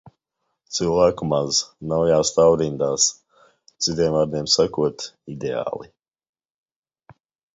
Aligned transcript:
Cilvēku 0.75 1.27
maz. 1.33 1.57
Nav 1.91 2.01
jāstāv 2.11 2.55
rindās. 2.61 3.05
Citiem 3.87 4.17
vārdiem 4.17 4.49
sakot– 4.55 5.05
ideāli. 5.35 5.91